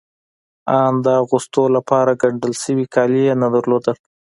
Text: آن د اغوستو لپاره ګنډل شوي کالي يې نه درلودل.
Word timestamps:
آن 0.81 0.93
د 1.05 1.07
اغوستو 1.21 1.63
لپاره 1.75 2.19
ګنډل 2.21 2.53
شوي 2.63 2.85
کالي 2.93 3.21
يې 3.27 3.33
نه 3.41 3.47
درلودل. 3.55 3.97